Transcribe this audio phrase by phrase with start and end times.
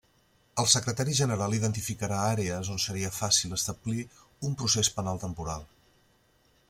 [0.61, 4.07] El secretari general identificarà àrees on seria fàcil establir
[4.51, 5.69] un procés penal temporal.